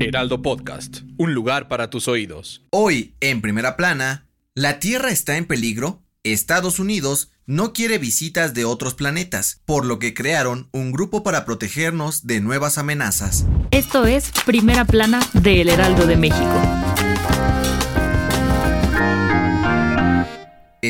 Heraldo 0.00 0.42
Podcast, 0.42 0.98
un 1.16 1.34
lugar 1.34 1.68
para 1.68 1.90
tus 1.90 2.08
oídos. 2.08 2.62
Hoy, 2.70 3.14
en 3.20 3.40
primera 3.40 3.76
plana, 3.76 4.26
¿la 4.54 4.78
Tierra 4.78 5.10
está 5.10 5.36
en 5.36 5.46
peligro? 5.46 6.02
Estados 6.22 6.78
Unidos 6.78 7.30
no 7.46 7.72
quiere 7.72 7.98
visitas 7.98 8.54
de 8.54 8.64
otros 8.64 8.94
planetas, 8.94 9.60
por 9.64 9.84
lo 9.84 9.98
que 9.98 10.14
crearon 10.14 10.68
un 10.72 10.92
grupo 10.92 11.22
para 11.22 11.44
protegernos 11.44 12.26
de 12.26 12.40
nuevas 12.40 12.78
amenazas. 12.78 13.46
Esto 13.70 14.06
es 14.06 14.30
Primera 14.46 14.84
Plana 14.84 15.20
de 15.32 15.60
El 15.60 15.68
Heraldo 15.68 16.06
de 16.06 16.16
México. 16.16 16.83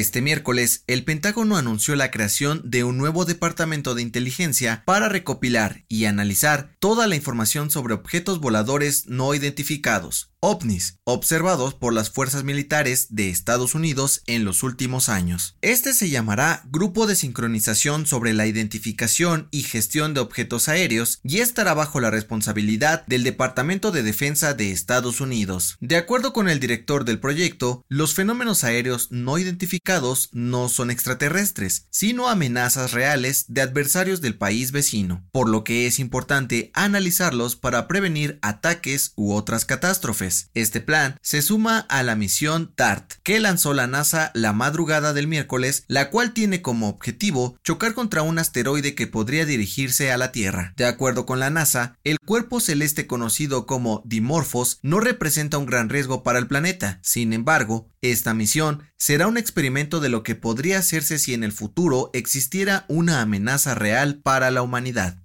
Este 0.04 0.20
miércoles, 0.20 0.84
el 0.86 1.02
Pentágono 1.02 1.56
anunció 1.56 1.96
la 1.96 2.10
creación 2.10 2.60
de 2.62 2.84
un 2.84 2.98
nuevo 2.98 3.24
departamento 3.24 3.94
de 3.94 4.02
inteligencia 4.02 4.82
para 4.84 5.08
recopilar 5.08 5.86
y 5.88 6.04
analizar 6.04 6.76
toda 6.78 7.06
la 7.06 7.16
información 7.16 7.70
sobre 7.70 7.94
objetos 7.94 8.38
voladores 8.38 9.06
no 9.06 9.34
identificados, 9.34 10.33
ovnis, 10.46 10.98
observados 11.04 11.72
por 11.72 11.94
las 11.94 12.10
fuerzas 12.10 12.44
militares 12.44 13.06
de 13.08 13.30
Estados 13.30 13.74
Unidos 13.74 14.22
en 14.26 14.44
los 14.44 14.62
últimos 14.62 15.08
años. 15.08 15.56
Este 15.62 15.94
se 15.94 16.10
llamará 16.10 16.62
Grupo 16.66 17.06
de 17.06 17.16
Sincronización 17.16 18.04
sobre 18.04 18.34
la 18.34 18.46
Identificación 18.46 19.48
y 19.50 19.62
Gestión 19.62 20.12
de 20.12 20.20
Objetos 20.20 20.68
Aéreos 20.68 21.20
y 21.22 21.38
estará 21.38 21.72
bajo 21.72 21.98
la 21.98 22.10
responsabilidad 22.10 23.06
del 23.06 23.24
Departamento 23.24 23.90
de 23.90 24.02
Defensa 24.02 24.52
de 24.52 24.70
Estados 24.70 25.22
Unidos. 25.22 25.78
De 25.80 25.96
acuerdo 25.96 26.34
con 26.34 26.50
el 26.50 26.60
director 26.60 27.06
del 27.06 27.20
proyecto, 27.20 27.82
los 27.88 28.12
fenómenos 28.12 28.64
aéreos 28.64 29.10
no 29.10 29.38
identificados 29.38 30.28
no 30.32 30.68
son 30.68 30.90
extraterrestres, 30.90 31.86
sino 31.88 32.28
amenazas 32.28 32.92
reales 32.92 33.46
de 33.48 33.62
adversarios 33.62 34.20
del 34.20 34.36
país 34.36 34.72
vecino, 34.72 35.26
por 35.32 35.48
lo 35.48 35.64
que 35.64 35.86
es 35.86 35.98
importante 35.98 36.70
analizarlos 36.74 37.56
para 37.56 37.88
prevenir 37.88 38.38
ataques 38.42 39.14
u 39.16 39.32
otras 39.32 39.64
catástrofes. 39.64 40.33
Este 40.54 40.80
plan 40.80 41.16
se 41.22 41.42
suma 41.42 41.78
a 41.78 42.02
la 42.02 42.16
misión 42.16 42.72
DART 42.76 43.14
que 43.22 43.40
lanzó 43.40 43.74
la 43.74 43.86
NASA 43.86 44.30
la 44.34 44.52
madrugada 44.52 45.12
del 45.12 45.26
miércoles, 45.26 45.84
la 45.88 46.10
cual 46.10 46.32
tiene 46.32 46.62
como 46.62 46.88
objetivo 46.88 47.56
chocar 47.62 47.94
contra 47.94 48.22
un 48.22 48.38
asteroide 48.38 48.94
que 48.94 49.06
podría 49.06 49.46
dirigirse 49.46 50.10
a 50.12 50.18
la 50.18 50.32
Tierra. 50.32 50.74
De 50.76 50.86
acuerdo 50.86 51.26
con 51.26 51.40
la 51.40 51.50
NASA, 51.50 51.98
el 52.04 52.18
cuerpo 52.18 52.60
celeste 52.60 53.06
conocido 53.06 53.66
como 53.66 54.02
Dimorphos 54.04 54.78
no 54.82 55.00
representa 55.00 55.58
un 55.58 55.66
gran 55.66 55.88
riesgo 55.88 56.22
para 56.22 56.38
el 56.38 56.46
planeta. 56.46 56.98
Sin 57.02 57.32
embargo, 57.32 57.90
esta 58.00 58.34
misión 58.34 58.82
será 58.96 59.26
un 59.26 59.36
experimento 59.36 60.00
de 60.00 60.08
lo 60.08 60.22
que 60.22 60.34
podría 60.34 60.78
hacerse 60.78 61.18
si 61.18 61.34
en 61.34 61.44
el 61.44 61.52
futuro 61.52 62.10
existiera 62.12 62.84
una 62.88 63.20
amenaza 63.20 63.74
real 63.74 64.20
para 64.22 64.50
la 64.50 64.62
humanidad. 64.62 65.23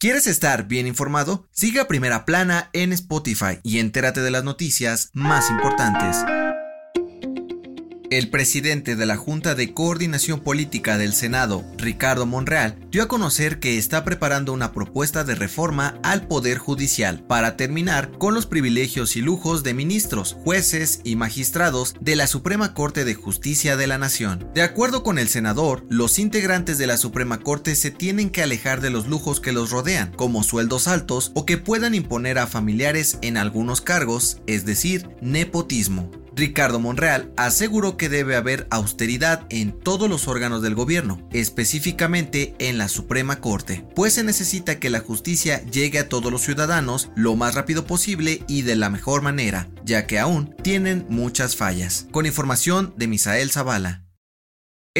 ¿Quieres 0.00 0.26
estar 0.26 0.66
bien 0.66 0.86
informado? 0.86 1.46
Siga 1.50 1.86
Primera 1.86 2.24
Plana 2.24 2.70
en 2.72 2.94
Spotify 2.94 3.58
y 3.62 3.80
entérate 3.80 4.22
de 4.22 4.30
las 4.30 4.44
noticias 4.44 5.10
más 5.12 5.50
importantes. 5.50 6.16
El 8.10 8.28
presidente 8.28 8.96
de 8.96 9.06
la 9.06 9.16
Junta 9.16 9.54
de 9.54 9.72
Coordinación 9.72 10.40
Política 10.40 10.98
del 10.98 11.12
Senado, 11.12 11.64
Ricardo 11.78 12.26
Monreal, 12.26 12.76
dio 12.90 13.04
a 13.04 13.08
conocer 13.08 13.60
que 13.60 13.78
está 13.78 14.04
preparando 14.04 14.52
una 14.52 14.72
propuesta 14.72 15.22
de 15.22 15.36
reforma 15.36 16.00
al 16.02 16.26
Poder 16.26 16.58
Judicial 16.58 17.22
para 17.22 17.56
terminar 17.56 18.10
con 18.18 18.34
los 18.34 18.46
privilegios 18.46 19.14
y 19.14 19.22
lujos 19.22 19.62
de 19.62 19.74
ministros, 19.74 20.36
jueces 20.42 21.02
y 21.04 21.14
magistrados 21.14 21.94
de 22.00 22.16
la 22.16 22.26
Suprema 22.26 22.74
Corte 22.74 23.04
de 23.04 23.14
Justicia 23.14 23.76
de 23.76 23.86
la 23.86 23.96
Nación. 23.96 24.44
De 24.54 24.62
acuerdo 24.62 25.04
con 25.04 25.16
el 25.16 25.28
senador, 25.28 25.86
los 25.88 26.18
integrantes 26.18 26.78
de 26.78 26.88
la 26.88 26.96
Suprema 26.96 27.38
Corte 27.38 27.76
se 27.76 27.92
tienen 27.92 28.30
que 28.30 28.42
alejar 28.42 28.80
de 28.80 28.90
los 28.90 29.06
lujos 29.06 29.38
que 29.38 29.52
los 29.52 29.70
rodean, 29.70 30.10
como 30.16 30.42
sueldos 30.42 30.88
altos 30.88 31.30
o 31.36 31.46
que 31.46 31.58
puedan 31.58 31.94
imponer 31.94 32.40
a 32.40 32.48
familiares 32.48 33.18
en 33.22 33.36
algunos 33.36 33.80
cargos, 33.80 34.40
es 34.48 34.66
decir, 34.66 35.08
nepotismo. 35.20 36.10
Ricardo 36.40 36.80
Monreal 36.80 37.32
aseguró 37.36 37.98
que 37.98 38.08
debe 38.08 38.34
haber 38.34 38.66
austeridad 38.70 39.44
en 39.50 39.78
todos 39.78 40.08
los 40.08 40.26
órganos 40.26 40.62
del 40.62 40.74
gobierno, 40.74 41.28
específicamente 41.32 42.54
en 42.58 42.78
la 42.78 42.88
Suprema 42.88 43.40
Corte, 43.40 43.84
pues 43.94 44.14
se 44.14 44.24
necesita 44.24 44.80
que 44.80 44.88
la 44.88 45.00
justicia 45.00 45.62
llegue 45.66 45.98
a 45.98 46.08
todos 46.08 46.32
los 46.32 46.40
ciudadanos 46.40 47.10
lo 47.14 47.36
más 47.36 47.54
rápido 47.54 47.84
posible 47.84 48.42
y 48.48 48.62
de 48.62 48.74
la 48.74 48.88
mejor 48.88 49.20
manera, 49.20 49.68
ya 49.84 50.06
que 50.06 50.18
aún 50.18 50.56
tienen 50.62 51.04
muchas 51.10 51.56
fallas. 51.56 52.06
Con 52.10 52.24
información 52.24 52.94
de 52.96 53.06
Misael 53.06 53.50
Zavala. 53.50 54.09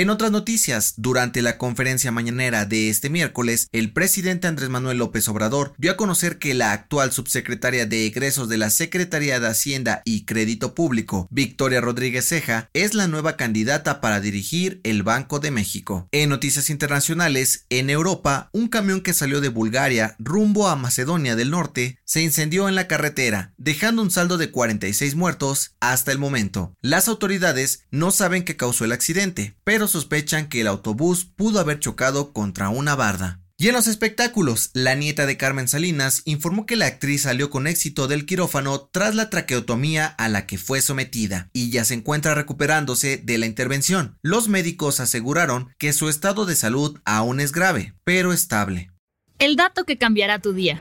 En 0.01 0.09
otras 0.09 0.31
noticias, 0.31 0.95
durante 0.97 1.43
la 1.43 1.59
conferencia 1.59 2.11
mañanera 2.11 2.65
de 2.65 2.89
este 2.89 3.11
miércoles, 3.11 3.69
el 3.71 3.93
presidente 3.93 4.47
Andrés 4.47 4.71
Manuel 4.71 4.97
López 4.97 5.29
Obrador 5.29 5.75
dio 5.77 5.93
a 5.93 5.99
conocer 5.99 6.39
que 6.39 6.55
la 6.55 6.73
actual 6.73 7.13
subsecretaria 7.13 7.85
de 7.85 8.07
egresos 8.07 8.49
de 8.49 8.57
la 8.57 8.71
Secretaría 8.71 9.39
de 9.41 9.49
Hacienda 9.49 10.01
y 10.07 10.25
Crédito 10.25 10.75
Público, 10.75 11.29
Victoria 11.31 11.83
Rodríguez 11.83 12.27
Ceja, 12.27 12.71
es 12.73 12.95
la 12.95 13.09
nueva 13.09 13.37
candidata 13.37 14.01
para 14.01 14.23
dirigir 14.23 14.81
el 14.85 15.03
Banco 15.03 15.39
de 15.39 15.51
México. 15.51 16.09
En 16.13 16.31
noticias 16.31 16.71
internacionales, 16.71 17.67
en 17.69 17.91
Europa, 17.91 18.49
un 18.55 18.69
camión 18.69 19.03
que 19.03 19.13
salió 19.13 19.43
de 19.43 19.51
Bulgaria 19.51 20.17
rumbo 20.19 20.69
a 20.69 20.77
Macedonia 20.77 21.37
del 21.37 21.51
Norte 21.51 21.99
se 22.07 22.23
incendió 22.23 22.71
en 22.71 22.75
la 22.75 22.89
carretera, 22.89 23.53
dejando 23.59 24.01
un 24.01 24.11
saldo 24.11 24.39
de 24.39 24.51
46 24.51 25.15
muertos 25.15 25.77
hasta 25.79 26.11
el 26.11 26.19
momento. 26.19 26.75
Las 26.81 27.07
autoridades 27.07 27.85
no 27.91 28.13
saben 28.13 28.45
qué 28.45 28.57
causó 28.57 28.87
el 28.87 28.93
accidente, 28.93 29.57
pero 29.63 29.90
sospechan 29.91 30.49
que 30.49 30.63
el 30.63 30.67
autobús 30.67 31.25
pudo 31.25 31.61
haber 31.61 31.79
chocado 31.79 32.33
contra 32.33 32.69
una 32.69 32.95
barda. 32.95 33.41
Y 33.61 33.69
en 33.69 33.75
los 33.75 33.89
espectáculos, 33.89 34.71
la 34.73 34.95
nieta 34.95 35.27
de 35.27 35.37
Carmen 35.37 35.69
Salinas 35.69 36.23
informó 36.25 36.65
que 36.65 36.77
la 36.77 36.87
actriz 36.87 37.25
salió 37.25 37.51
con 37.51 37.67
éxito 37.67 38.09
del 38.09 38.25
quirófano 38.25 38.89
tras 38.91 39.15
la 39.15 39.29
traqueotomía 39.29 40.07
a 40.07 40.31
la 40.31 40.47
que 40.47 40.57
fue 40.57 40.81
sometida 40.81 41.51
y 41.53 41.71
ya 41.71 41.85
se 41.85 41.93
encuentra 41.93 42.35
recuperándose 42.35 43.19
de 43.19 43.37
la 43.37 43.45
intervención. 43.45 44.17
Los 44.23 44.49
médicos 44.49 44.99
aseguraron 44.99 45.75
que 45.77 45.93
su 45.93 46.09
estado 46.09 46.47
de 46.47 46.57
salud 46.57 46.99
aún 47.05 47.39
es 47.39 47.53
grave, 47.53 47.93
pero 48.03 48.33
estable. 48.33 48.91
El 49.39 49.57
dato 49.57 49.85
que 49.85 49.99
cambiará 49.99 50.39
tu 50.39 50.55
día. 50.55 50.81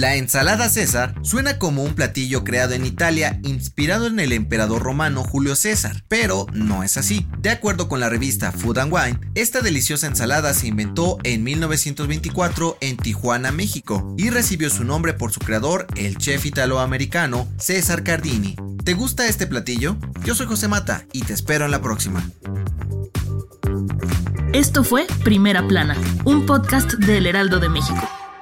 La 0.00 0.16
ensalada 0.16 0.70
César 0.70 1.14
suena 1.20 1.58
como 1.58 1.82
un 1.82 1.94
platillo 1.94 2.42
creado 2.42 2.72
en 2.72 2.86
Italia 2.86 3.38
inspirado 3.42 4.06
en 4.06 4.18
el 4.18 4.32
emperador 4.32 4.82
romano 4.82 5.22
Julio 5.22 5.54
César, 5.54 6.04
pero 6.08 6.46
no 6.54 6.82
es 6.82 6.96
así. 6.96 7.26
De 7.36 7.50
acuerdo 7.50 7.86
con 7.86 8.00
la 8.00 8.08
revista 8.08 8.50
Food 8.50 8.78
and 8.78 8.90
Wine, 8.90 9.20
esta 9.34 9.60
deliciosa 9.60 10.06
ensalada 10.06 10.54
se 10.54 10.68
inventó 10.68 11.18
en 11.22 11.44
1924 11.44 12.78
en 12.80 12.96
Tijuana, 12.96 13.52
México, 13.52 14.14
y 14.16 14.30
recibió 14.30 14.70
su 14.70 14.84
nombre 14.84 15.12
por 15.12 15.32
su 15.32 15.40
creador, 15.40 15.86
el 15.96 16.16
chef 16.16 16.46
italoamericano 16.46 17.46
César 17.58 18.02
Cardini. 18.02 18.56
¿Te 18.82 18.94
gusta 18.94 19.26
este 19.26 19.46
platillo? 19.46 19.98
Yo 20.24 20.34
soy 20.34 20.46
José 20.46 20.66
Mata 20.66 21.04
y 21.12 21.24
te 21.24 21.34
espero 21.34 21.66
en 21.66 21.72
la 21.72 21.82
próxima. 21.82 22.26
Esto 24.54 24.82
fue 24.82 25.06
Primera 25.24 25.68
Plana, 25.68 25.94
un 26.24 26.46
podcast 26.46 26.94
del 26.94 27.26
Heraldo 27.26 27.60
de 27.60 27.68
México. 27.68 28.19